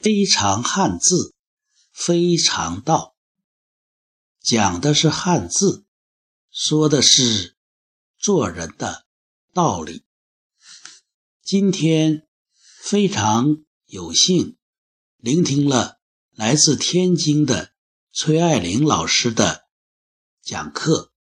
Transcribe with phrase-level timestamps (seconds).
[0.00, 1.34] 非常汉字，
[1.92, 3.14] 非常道，
[4.40, 5.84] 讲的是汉字，
[6.50, 7.54] 说的是
[8.18, 9.04] 做人的
[9.52, 10.06] 道理。
[11.42, 12.26] 今天
[12.80, 14.56] 非常有幸
[15.18, 17.74] 聆听了来自天津的
[18.10, 19.66] 崔爱玲老师的
[20.40, 21.12] 讲课，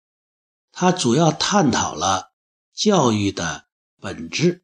[0.70, 2.32] 他主要探讨了
[2.72, 3.66] 教育的
[3.98, 4.62] 本质，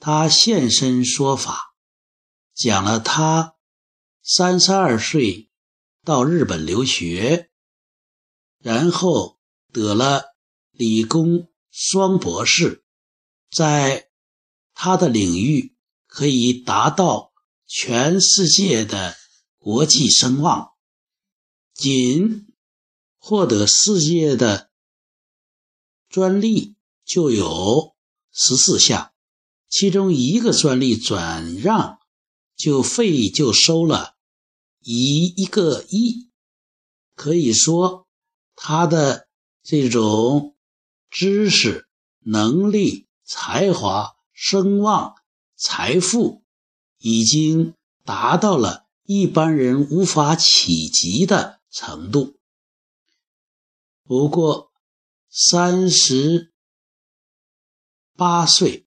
[0.00, 1.71] 他现身说法。
[2.62, 3.56] 讲了他
[4.22, 5.50] 三十二岁
[6.04, 7.50] 到日本留学，
[8.60, 9.40] 然后
[9.72, 10.36] 得了
[10.70, 12.84] 理工双博士，
[13.50, 14.10] 在
[14.74, 15.74] 他的领域
[16.06, 17.32] 可以达到
[17.66, 19.16] 全世界的
[19.58, 20.70] 国际声望，
[21.74, 22.46] 仅
[23.18, 24.70] 获得世界的
[26.08, 27.96] 专利就有
[28.30, 29.12] 十四项，
[29.68, 31.98] 其中一个专利转让。
[32.62, 34.14] 就费就收了
[34.78, 36.30] 一一个亿，
[37.16, 38.06] 可以说
[38.54, 39.26] 他的
[39.64, 40.54] 这种
[41.10, 41.88] 知识、
[42.20, 45.16] 能力、才华、声望、
[45.56, 46.44] 财富，
[46.98, 47.74] 已经
[48.04, 52.36] 达到了一般人无法企及的程度。
[54.04, 54.70] 不过，
[55.28, 56.52] 三十
[58.14, 58.86] 八岁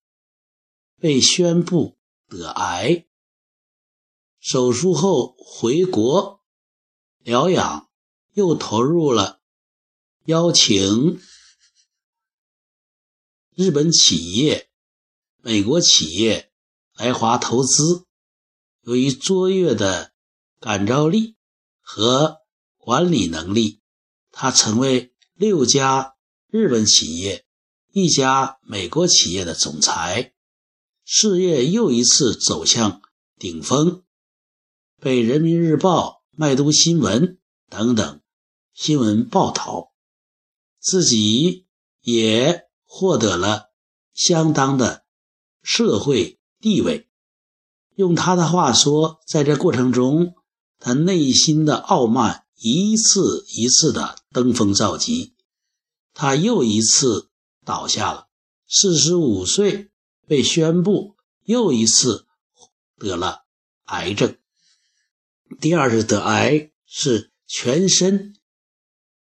[0.98, 1.98] 被宣布
[2.30, 3.05] 得癌。
[4.46, 6.44] 手术后回国
[7.24, 7.90] 疗养，
[8.34, 9.42] 又投入了
[10.26, 11.20] 邀请
[13.56, 14.70] 日本企业、
[15.42, 16.52] 美国企业
[16.94, 18.06] 来华投资。
[18.82, 20.14] 由于卓越的
[20.60, 21.38] 感召力
[21.82, 22.38] 和
[22.78, 23.82] 管理能力，
[24.30, 26.14] 他成为六家
[26.52, 27.48] 日本企业、
[27.92, 30.36] 一家美国企业的总裁，
[31.04, 33.02] 事业又一次走向
[33.40, 34.05] 顶峰。
[35.00, 37.22] 被《人民日报》、《麦都新闻》
[37.70, 38.22] 等等
[38.74, 39.94] 新闻报道，
[40.80, 41.66] 自己
[42.02, 43.72] 也获得了
[44.14, 45.06] 相当的
[45.62, 47.10] 社会地位。
[47.96, 50.36] 用他的话说，在这过程中，
[50.80, 55.34] 他内心的傲慢一次一次的登峰造极，
[56.14, 57.30] 他又一次
[57.64, 58.28] 倒下了。
[58.68, 59.92] 四十五岁
[60.28, 62.26] 被宣布又一次
[62.98, 63.44] 得了
[63.86, 64.38] 癌症。
[65.60, 68.36] 第二次得癌是全身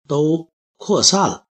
[0.08, 1.47] 都扩散了，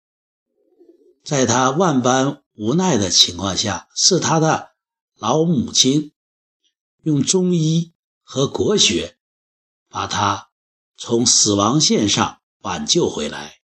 [1.25, 4.73] 在他万般无奈的情况下，是他的
[5.15, 6.13] 老母亲
[7.03, 9.19] 用中医和国学
[9.89, 10.51] 把他
[10.97, 13.61] 从死亡线上挽救回来。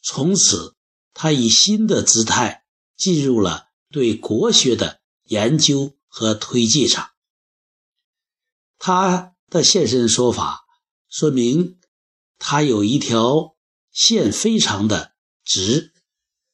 [0.00, 0.76] 从此，
[1.12, 2.64] 他以新的姿态
[2.96, 7.10] 进入了对国学的研究和推介上。
[8.78, 9.31] 他。
[9.52, 10.64] 的现身说法，
[11.10, 11.78] 说明
[12.38, 13.54] 他有一条
[13.92, 15.12] 线非常的
[15.44, 15.92] 直，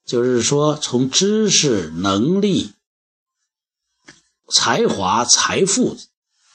[0.04, 2.72] 就是说从知识、能力、
[4.50, 5.97] 才华、财富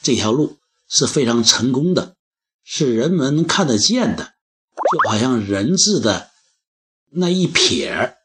[0.01, 0.57] 这条路
[0.89, 2.17] 是非常成功的，
[2.65, 4.33] 是人们看得见的，
[4.75, 6.29] 就好像人字的
[7.11, 8.17] 那一撇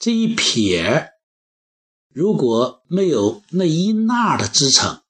[0.00, 1.12] 这一撇
[2.12, 5.02] 如果没有那一捺的支撑，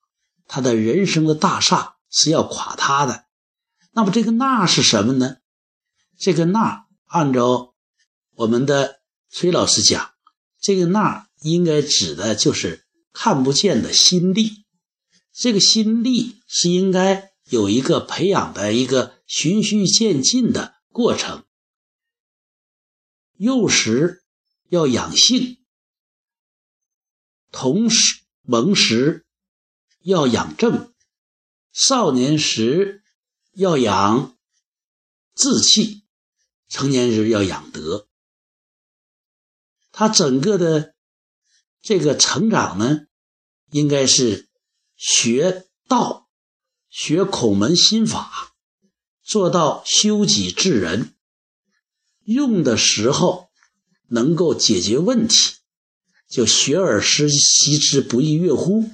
[0.47, 1.96] 他的人生的大厦。
[2.19, 3.27] 是要垮塌的，
[3.93, 5.37] 那么这个“那”是什么呢？
[6.19, 7.75] 这个“那”按照
[8.37, 10.15] 我们的崔老师讲，
[10.59, 14.65] 这个“那”应该指的就是看不见的心力。
[15.31, 21.44] 这个心力是应该有一个培养的一个循序渐进的过程。
[23.37, 24.25] 幼时
[24.71, 25.59] 要养性，
[27.53, 29.27] 同时蒙时
[30.00, 30.94] 要养正。
[31.78, 33.03] 少年时
[33.53, 34.34] 要养
[35.34, 36.04] 志气，
[36.70, 38.09] 成年时要养德。
[39.92, 40.94] 他整个的
[41.82, 43.00] 这个成长呢，
[43.72, 44.48] 应该是
[44.97, 46.31] 学道、
[46.88, 48.54] 学孔门心法，
[49.22, 51.15] 做到修己治人，
[52.24, 53.51] 用的时候
[54.09, 55.56] 能够解决问题，
[56.27, 58.89] 就学而时习之，不亦乐乎。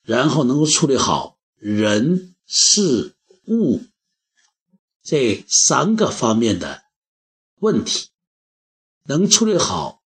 [0.00, 1.33] 然后能够处理好。
[1.66, 3.16] 人事
[3.46, 3.86] 物
[5.02, 6.84] 这三个方面的
[7.54, 8.10] 问题，
[9.04, 10.04] 能处理好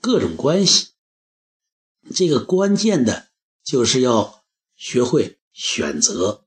[0.00, 0.92] 各种关系，
[2.14, 3.28] 这个关键的
[3.62, 4.42] 就是要
[4.74, 6.46] 学会选择。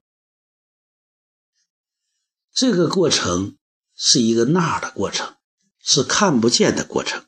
[2.51, 3.55] 这个过程
[3.93, 5.37] 是一个那的过程，
[5.77, 7.23] 是看不见的过程。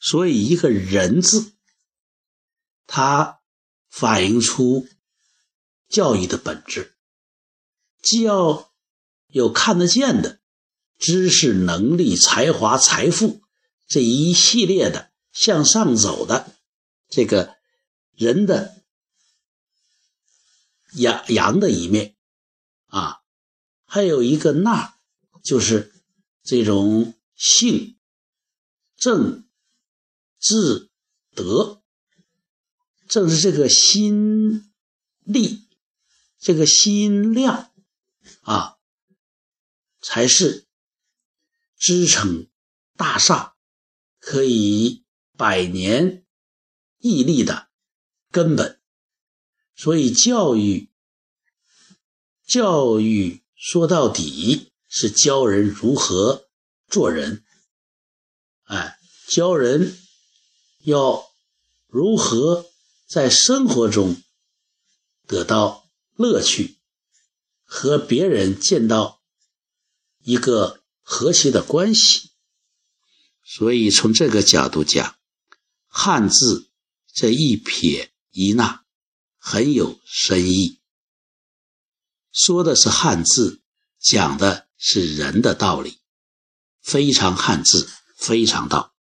[0.00, 1.52] 所以，一个人字，
[2.88, 3.40] 它
[3.88, 4.88] 反映出。
[5.90, 6.94] 教育的本质，
[8.00, 8.72] 既要
[9.26, 10.40] 有看得见的
[10.96, 13.42] 知识、能力、才华、财富
[13.88, 16.56] 这一系列的向上走的
[17.08, 17.56] 这个
[18.14, 18.84] 人的
[20.92, 22.14] 阳阳的一面
[22.86, 23.22] 啊，
[23.84, 24.94] 还有一个那，
[25.42, 25.92] 就是
[26.44, 27.96] 这种性
[28.96, 29.44] 正
[30.38, 30.88] 智
[31.34, 31.82] 德，
[33.08, 34.72] 正是这个心
[35.22, 35.66] 力。
[36.40, 37.70] 这个心量
[38.40, 38.78] 啊，
[40.00, 40.66] 才是
[41.78, 42.48] 支撑
[42.96, 43.54] 大厦
[44.18, 45.04] 可以
[45.36, 46.24] 百年
[46.98, 47.68] 屹立的
[48.30, 48.80] 根本。
[49.76, 50.90] 所以，教育
[52.46, 56.48] 教育说到底是教人如何
[56.88, 57.44] 做人，
[58.64, 58.98] 哎，
[59.28, 59.98] 教人
[60.84, 61.30] 要
[61.86, 62.66] 如何
[63.06, 64.22] 在生活中
[65.26, 65.89] 得到。
[66.20, 66.76] 乐趣
[67.64, 69.22] 和别人见到
[70.18, 72.28] 一个和谐的关系，
[73.42, 75.16] 所以从这个角度讲，
[75.86, 76.68] 汉字
[77.10, 78.84] 这一撇一捺
[79.38, 80.78] 很有深意，
[82.30, 83.62] 说的是汉字，
[83.98, 86.00] 讲的是人的道理，
[86.82, 87.88] 非常汉字，
[88.18, 88.94] 非常道。